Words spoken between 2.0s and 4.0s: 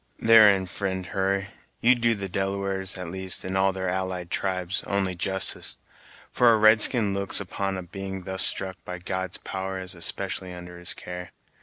the Delawares, at least, and all their